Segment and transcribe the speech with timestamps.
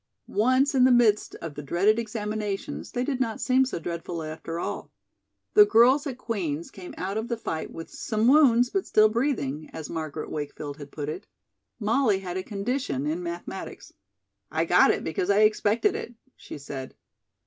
[0.25, 4.57] Once in the midst of the dreaded examinations they did not seem so dreadful after
[4.59, 4.89] all.
[5.53, 9.69] The girls at Queen's came out of the fight with "some wounds, but still breathing,"
[9.73, 11.27] as Margaret Wakefield had put it.
[11.79, 13.93] Molly had a condition in mathematics.
[14.49, 16.95] "I got it because I expected it," she said.